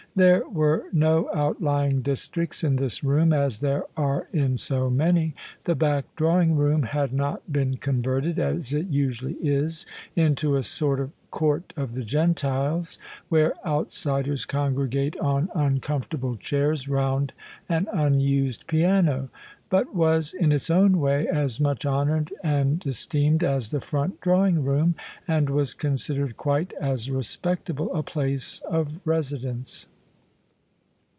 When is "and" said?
22.43-22.85, 25.25-25.49